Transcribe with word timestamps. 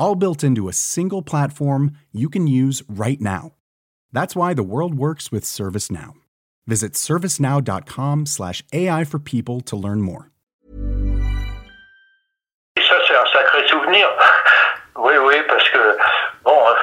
All 0.00 0.14
built 0.14 0.42
into 0.42 0.66
a 0.66 0.72
single 0.72 1.20
platform 1.20 1.92
you 2.10 2.30
can 2.30 2.46
use 2.46 2.82
right 2.88 3.20
now. 3.20 3.52
That's 4.14 4.34
why 4.34 4.54
the 4.54 4.62
world 4.62 4.94
works 4.94 5.30
with 5.30 5.44
ServiceNow. 5.44 6.14
Visit 6.66 6.94
servicenow.com/ai 6.94 9.04
for 9.04 9.18
people 9.18 9.60
to 9.60 9.76
learn 9.76 10.00
more. 10.00 10.30
Ça 12.78 12.96
c'est 13.06 13.14
un 13.14 13.26
sacré 13.26 13.68
souvenir. 13.68 14.08
Oui, 14.96 15.18
oui, 15.18 15.34
parce 15.46 15.68
que 15.68 15.98
bon, 16.44 16.74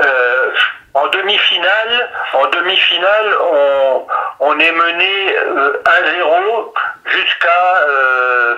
euh, 0.00 0.50
en 0.94 1.06
demi-finale, 1.10 2.10
en 2.34 2.48
demi-finale, 2.50 3.36
on, 3.40 4.08
on 4.40 4.58
est 4.58 4.72
mené 4.72 5.36
euh, 5.36 5.80
1-0 5.84 6.72
jusqu'à 7.06 7.76
euh, 7.88 8.56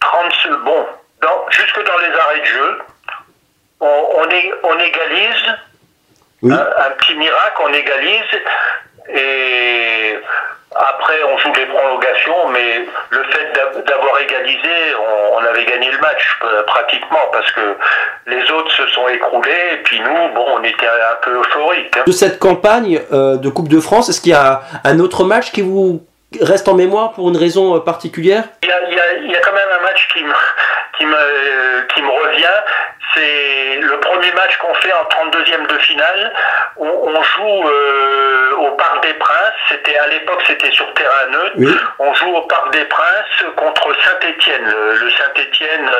30 0.00 0.32
secondes. 0.42 0.97
Dans, 1.22 1.46
jusque 1.50 1.84
dans 1.84 1.98
les 1.98 2.14
arrêts 2.18 2.40
de 2.40 2.44
jeu. 2.46 2.78
On, 3.80 3.86
on, 4.16 4.78
égalise. 4.78 5.44
Oui. 6.42 6.52
Un, 6.52 6.56
un 6.56 6.90
petit 6.98 7.14
miracle, 7.14 7.60
on 7.64 7.72
égalise. 7.72 8.40
Et 9.14 10.18
après, 10.74 11.14
on 11.32 11.38
joue 11.38 11.52
les 11.54 11.66
prolongations, 11.66 12.48
mais 12.52 12.84
le 13.10 13.22
fait 13.24 13.52
d'a- 13.54 13.80
d'avoir 13.82 14.20
égalisé, 14.20 14.94
on, 15.00 15.36
on 15.36 15.44
avait 15.44 15.64
gagné 15.64 15.90
le 15.90 15.98
match 15.98 16.38
euh, 16.44 16.62
pratiquement 16.64 17.26
parce 17.32 17.50
que 17.52 17.76
les 18.26 18.50
autres 18.50 18.70
se 18.72 18.86
sont 18.88 19.08
écroulés 19.08 19.70
et 19.74 19.76
puis 19.78 19.98
nous, 20.00 20.28
bon, 20.34 20.46
on 20.58 20.62
était 20.62 20.86
un 20.86 21.16
peu 21.22 21.38
euphorique. 21.38 21.96
hein. 21.96 22.02
De 22.06 22.12
cette 22.12 22.38
campagne 22.38 23.00
euh, 23.12 23.36
de 23.36 23.48
Coupe 23.48 23.68
de 23.68 23.80
France, 23.80 24.08
est-ce 24.08 24.20
qu'il 24.20 24.32
y 24.32 24.36
a 24.36 24.60
un 24.84 25.00
autre 25.00 25.24
match 25.24 25.50
qui 25.52 25.62
vous 25.62 26.04
reste 26.40 26.68
en 26.68 26.74
mémoire 26.74 27.12
pour 27.12 27.28
une 27.28 27.36
raison 27.36 27.76
euh, 27.76 27.80
particulière? 27.80 28.44
Il 28.62 28.68
y 28.68 28.72
a, 28.72 28.80
il 28.90 28.94
y 28.96 29.00
a- 29.00 29.12
il 29.14 29.30
y 29.30 29.36
a 29.36 29.40
quand 29.40 29.52
même 29.52 29.68
un 29.80 29.82
match 29.82 30.08
qui 30.12 30.22
me, 30.22 30.32
qui 30.98 31.06
me, 31.06 31.86
qui 31.94 32.02
me 32.02 32.08
revient. 32.10 32.46
C'est 33.14 33.76
le 33.80 33.98
premier 34.00 34.30
match 34.32 34.56
qu'on 34.58 34.74
fait 34.74 34.92
en 34.92 35.04
32e 35.04 35.66
de 35.66 35.78
finale. 35.78 36.32
On, 36.76 36.86
on 36.86 37.22
joue 37.22 37.68
euh, 37.68 38.52
au 38.58 38.72
Parc 38.72 39.02
des 39.02 39.14
Princes. 39.14 39.54
C'était 39.70 39.96
à 39.96 40.06
l'époque, 40.08 40.42
c'était 40.46 40.70
sur 40.70 40.92
terrain 40.92 41.26
neutre. 41.30 41.52
Oui. 41.56 41.74
On 42.00 42.12
joue 42.14 42.34
au 42.36 42.42
Parc 42.42 42.70
des 42.72 42.84
Princes 42.84 43.44
contre 43.56 43.88
Saint-Étienne, 44.04 44.66
le, 44.66 45.10
Saint-Étienne 45.10 45.90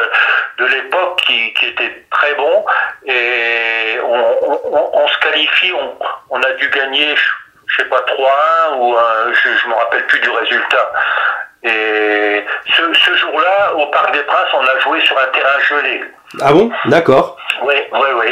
de 0.59 0.65
l'époque 0.67 1.23
qui, 1.27 1.55
qui 1.55 1.67
était 1.69 2.05
très 2.11 2.35
bon. 2.35 2.65
Et 3.07 3.99
on, 4.05 4.21
on- 4.43 4.61
on- 4.65 4.91
on 4.93 5.09
se 5.09 5.19
qualifie. 5.21 5.73
On 6.31 6.41
a 6.43 6.53
dû 6.53 6.69
gagner, 6.69 7.15
je, 7.69 7.83
sais 7.83 7.89
pas 7.89 8.01
3-1 8.01 8.77
ou 8.79 8.95
un- 8.97 9.33
je, 9.33 9.49
je 9.63 9.69
me 9.69 9.75
rappelle 9.75 10.07
plus 10.07 10.21
du 10.21 10.31
résultat. 10.31 10.93
Et 11.65 12.45
ce, 12.77 12.83
ce 12.95 13.17
jour-là, 13.17 13.75
au 13.75 13.87
Parc 13.87 14.13
des 14.13 14.23
Princes, 14.23 14.49
on 14.55 14.65
a 14.65 14.79
joué 14.81 15.01
sur 15.01 15.17
un 15.19 15.27
terrain 15.33 15.59
gelé. 15.69 16.05
Ah 16.41 16.53
bon? 16.53 16.71
D'accord. 16.87 17.37
Oui, 17.63 17.75
oui, 17.93 18.09
oui. 18.21 18.27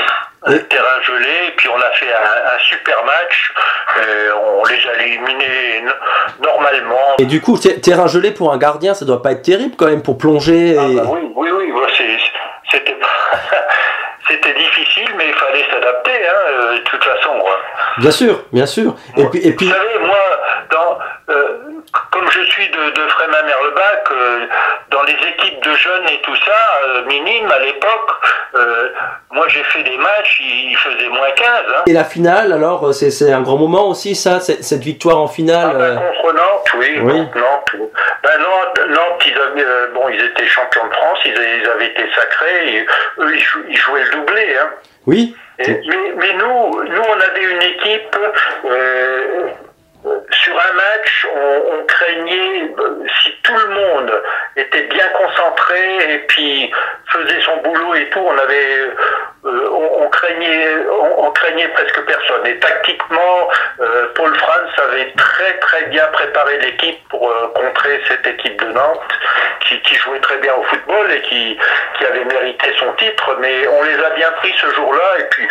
Un 0.48 0.58
terrain 0.58 1.02
gelé, 1.02 1.48
et 1.48 1.50
puis 1.56 1.68
on 1.68 1.76
a 1.76 1.90
fait 1.94 2.06
un, 2.12 2.54
un 2.54 2.58
super 2.60 2.96
match. 3.04 3.52
Et 3.98 4.30
on 4.32 4.64
les 4.66 4.88
a 4.88 5.02
éliminés 5.02 5.80
no- 5.82 6.46
normalement. 6.46 7.16
Et 7.18 7.24
du 7.24 7.40
coup, 7.40 7.58
ter- 7.58 7.80
terrain 7.80 8.06
gelé 8.06 8.30
pour 8.30 8.52
un 8.52 8.58
gardien, 8.58 8.94
ça 8.94 9.04
doit 9.04 9.22
pas 9.22 9.32
être 9.32 9.42
terrible 9.42 9.74
quand 9.76 9.86
même 9.86 10.02
pour 10.02 10.18
plonger. 10.18 10.74
Et... 10.74 10.78
Ah 10.78 11.02
bah 11.02 11.10
oui, 11.10 11.32
oui, 11.34 11.50
c'était 14.28 14.54
difficile, 14.54 15.08
mais 15.16 15.28
il 15.28 15.34
fallait 15.34 15.64
s'adapter, 15.70 16.10
hein, 16.28 16.40
euh, 16.50 16.72
de 16.74 16.82
toute 16.84 17.02
façon. 17.04 17.38
quoi. 17.40 17.58
Bien 17.98 18.10
sûr, 18.10 18.40
bien 18.52 18.66
sûr. 18.66 18.94
Et 19.16 19.24
puis, 19.26 19.40
et 19.46 19.52
puis 19.52 19.66
Vous 19.66 19.72
savez, 19.72 19.98
moi, 20.00 20.16
dans, 20.70 20.98
euh, 21.32 21.58
comme 22.12 22.28
je 22.30 22.40
suis 22.44 22.68
de, 22.70 22.90
de 22.90 23.08
Frémin-Merlebac, 23.08 24.04
euh, 24.10 24.46
dans 24.90 25.02
les 25.04 25.14
équipes 25.14 25.62
de 25.64 25.72
jeunes 25.74 26.08
et 26.12 26.20
tout 26.22 26.36
ça, 26.44 26.52
euh, 26.84 27.04
minimes 27.06 27.50
à 27.50 27.58
l'époque, 27.60 28.10
moi 29.30 29.46
j'ai 29.48 29.62
fait 29.64 29.82
des 29.82 29.96
matchs, 29.98 30.38
il, 30.40 30.70
il 30.70 30.76
faisait 30.78 31.08
moins 31.08 31.30
15. 31.36 31.46
Hein. 31.48 31.82
et 31.86 31.92
la 31.92 32.04
finale, 32.04 32.52
alors, 32.52 32.94
c'est 32.94 33.10
c'est 33.10 33.30
un 33.32 33.42
grand 33.42 33.56
moment 33.58 33.88
aussi, 33.88 34.14
ça, 34.14 34.40
cette 34.40 34.82
victoire 34.82 35.18
en 35.18 35.26
Ah, 35.26 35.28
finale. 35.28 35.76
ben, 35.76 35.96
contre 36.22 36.34
Nantes, 36.34 36.72
oui, 36.78 36.98
Oui. 37.02 37.18
Nantes. 37.18 37.90
Ben, 38.26 38.38
Nantes, 38.40 38.80
Nantes, 38.88 39.22
ils 39.26 39.38
avaient, 39.38 39.62
euh, 39.64 39.86
bon, 39.94 40.08
ils 40.08 40.20
étaient 40.24 40.46
champions 40.46 40.86
de 40.88 40.92
France, 40.94 41.18
ils, 41.26 41.36
avaient- 41.36 41.58
ils 41.62 41.68
avaient 41.68 41.86
été 41.86 42.02
sacrés, 42.14 42.74
et 42.76 42.86
eux, 43.18 43.34
ils, 43.34 43.40
jou- 43.40 43.64
ils 43.68 43.76
jouaient 43.76 44.02
le 44.02 44.10
doublé. 44.10 44.56
Hein. 44.60 44.70
Oui. 45.06 45.36
Et- 45.60 45.80
mais, 45.86 46.12
mais 46.16 46.32
nous, 46.34 46.82
nous, 46.84 47.02
on 47.08 47.20
avait 47.20 47.44
une 47.44 47.62
équipe. 47.62 48.16
euh, 48.64 49.48
sur 50.30 50.54
un 50.54 50.72
match, 50.74 51.26
on, 51.34 51.62
on 51.72 51.84
le 51.84 51.84
était 54.56 54.84
bien 54.84 55.08
concentré 55.08 56.14
et 56.14 56.18
puis 56.20 56.72
faisait 57.08 57.40
son 57.42 57.56
boulot 57.58 57.94
et 57.94 58.08
tout, 58.10 58.20
on 58.20 58.38
avait, 58.38 58.80
euh, 59.44 59.68
on, 59.70 60.08
craignait, 60.08 60.76
on, 61.18 61.30
craignait 61.30 61.68
presque 61.68 62.00
personne. 62.04 62.46
Et 62.46 62.58
tactiquement, 62.58 63.48
euh, 63.80 64.06
Paul 64.14 64.34
Franz 64.36 64.70
avait 64.88 65.12
très 65.16 65.58
très 65.58 65.84
bien 65.86 66.06
préparé 66.12 66.58
l'équipe 66.58 67.08
pour 67.08 67.30
euh, 67.30 67.48
contrer 67.54 68.00
cette 68.08 68.26
équipe 68.26 68.60
de 68.60 68.72
Nantes 68.72 69.00
qui, 69.60 69.94
jouait 69.96 70.20
très 70.20 70.36
bien 70.38 70.54
au 70.54 70.62
football 70.64 71.10
et 71.10 71.20
qui, 71.22 71.58
avait 72.06 72.24
mérité 72.24 72.72
son 72.78 72.92
titre. 72.94 73.36
Mais 73.40 73.66
on 73.66 73.82
les 73.82 74.04
a 74.04 74.10
bien 74.10 74.30
pris 74.36 74.54
ce 74.60 74.70
jour-là 74.74 75.18
et 75.18 75.24
puis 75.24 75.48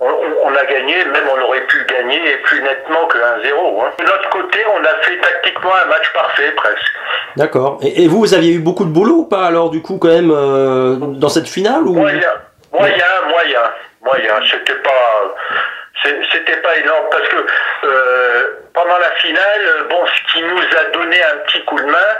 on, 0.00 0.10
on 0.42 0.54
a 0.54 0.64
gagné, 0.64 1.04
même 1.04 1.28
on 1.28 1.40
aurait 1.42 1.66
pu 1.66 1.84
gagner 1.86 2.36
plus 2.44 2.62
nettement 2.62 3.06
que 3.06 3.18
1-0. 3.18 3.84
Hein. 3.84 3.92
De 3.98 4.04
notre 4.04 4.28
côté, 4.30 4.58
on 4.74 4.84
a 4.84 4.94
fait 5.02 5.16
tactiquement 5.18 5.74
un 5.74 5.86
match 5.86 6.12
parfait 6.12 6.52
presque. 6.66 6.92
D'accord. 7.36 7.78
Et, 7.82 8.04
et 8.04 8.08
vous, 8.08 8.18
vous 8.20 8.34
aviez 8.34 8.52
eu 8.52 8.58
beaucoup 8.60 8.84
de 8.84 8.90
boulot 8.90 9.16
ou 9.16 9.24
pas 9.26 9.44
alors 9.46 9.70
du 9.70 9.82
coup 9.82 9.98
quand 9.98 10.08
même 10.08 10.30
euh, 10.30 10.96
dans 10.96 11.28
cette 11.28 11.48
finale 11.48 11.82
ou? 11.86 11.94
Moyen, 11.94 12.20
moyen, 12.72 13.04
moyen, 13.28 13.60
moyen. 14.02 14.34
C'était 14.50 14.80
pas, 14.80 15.34
c'était 16.32 16.56
pas 16.62 16.76
énorme 16.78 17.04
parce 17.10 17.28
que 17.28 17.36
euh, 17.84 18.42
pendant 18.74 18.98
la 18.98 19.10
finale, 19.16 19.86
bon, 19.90 19.98
ce 20.06 20.32
qui 20.32 20.42
nous 20.42 20.58
a 20.78 20.84
donné 20.92 21.16
un 21.22 21.36
petit 21.46 21.64
coup 21.64 21.78
de 21.78 21.84
main, 21.86 22.10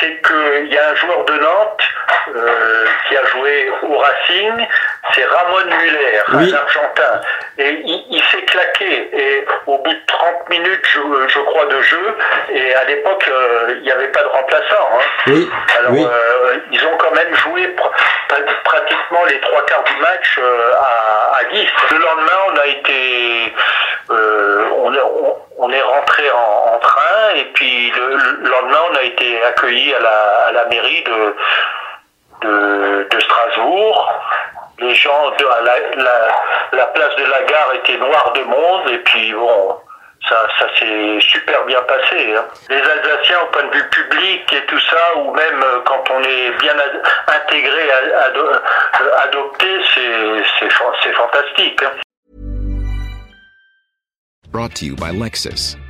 c'est 0.00 0.20
qu'il 0.22 0.72
y 0.72 0.78
a 0.78 0.90
un 0.90 0.94
joueur 0.96 1.24
de 1.24 1.32
Nantes 1.34 1.82
euh, 2.34 2.84
qui 3.08 3.16
a 3.16 3.24
joué 3.26 3.70
au 3.82 3.98
Racing, 3.98 4.66
c'est 5.14 5.24
Ramon 5.24 5.64
Muller, 5.66 6.20
Oui. 6.34 6.52
un 6.52 6.56
Argentin, 6.56 7.20
et 7.58 7.82
il, 7.84 8.04
il 8.10 8.22
s'est 8.30 8.42
claqué. 8.42 9.10
Et 9.12 9.44
au 9.66 9.78
bout 9.78 9.92
de 9.92 10.00
30 10.06 10.48
minutes, 10.50 10.86
je, 11.12 11.28
je 11.28 11.38
crois, 11.40 11.66
de 11.66 11.80
jeu, 11.82 12.16
et 12.50 12.74
à 12.74 12.84
l'époque, 12.84 13.24
euh, 13.28 13.74
il 13.76 13.82
n'y 13.82 13.90
avait 13.92 14.08
pas 14.08 14.22
de 14.22 14.28
remplaçant. 14.28 14.88
Hein. 14.94 15.02
Oui. 15.28 15.50
Alors, 15.78 15.92
oui. 15.92 16.04
euh, 16.04 16.56
ils 16.72 16.84
ont 16.86 16.96
quand 16.98 17.10
même 17.14 17.34
joué 17.34 17.66
pr- 17.68 17.90
pr- 18.28 18.62
pratiquement 18.64 19.24
les 19.28 19.40
trois 19.40 19.64
quarts 19.66 19.84
du 19.84 19.96
match 20.00 20.38
euh, 20.38 20.72
à, 20.74 21.38
à 21.40 21.44
10. 21.52 21.68
Le 21.92 21.98
lendemain, 21.98 22.38
on 22.52 22.56
a 22.58 22.66
été, 22.66 23.54
euh, 24.10 24.68
on, 24.84 24.94
est- 24.94 25.00
on- 25.00 25.36
on 25.60 25.72
est 25.72 25.82
rentré 25.82 26.30
en, 26.30 26.74
en 26.74 26.78
train 26.78 27.34
et 27.36 27.44
puis 27.54 27.90
le, 27.90 28.16
le 28.42 28.48
lendemain, 28.48 28.78
on 28.92 28.96
a 28.96 29.02
été 29.02 29.42
accueilli 29.44 29.92
à 29.94 30.00
la, 30.00 30.46
à 30.48 30.52
la 30.52 30.64
mairie 30.66 31.02
de, 31.04 31.34
de, 32.42 33.08
de 33.10 33.20
Strasbourg. 33.20 34.12
Les 34.80 34.94
gens 34.94 35.30
de 35.36 35.44
à 35.44 35.60
la, 35.62 35.74
la, 35.96 36.28
la 36.72 36.86
place 36.86 37.16
de 37.16 37.24
la 37.24 37.42
gare 37.42 37.72
était 37.74 37.96
noire 37.96 38.32
de 38.34 38.42
monde 38.42 38.88
et 38.92 38.98
puis 38.98 39.32
bon. 39.32 39.76
Ça, 40.28 40.46
ça 40.58 40.66
s'est 40.78 41.18
super 41.20 41.64
bien 41.64 41.80
passé. 41.82 42.34
hein. 42.36 42.44
Les 42.68 42.76
Alsaciens, 42.80 43.40
au 43.42 43.46
point 43.50 43.64
de 43.64 43.74
vue 43.76 43.88
public 43.90 44.52
et 44.52 44.66
tout 44.66 44.80
ça, 44.80 45.16
ou 45.16 45.32
même 45.34 45.62
euh, 45.62 45.80
quand 45.86 46.04
on 46.10 46.22
est 46.22 46.50
bien 46.60 46.74
intégré, 47.28 47.90
euh, 47.92 48.58
adopté, 49.24 49.80
c'est 49.94 51.12
fantastique. 51.12 51.82
hein. 51.82 51.92
Brought 54.50 54.74
to 54.74 54.86
you 54.86 54.96
by 54.96 55.12
Lexus. 55.12 55.76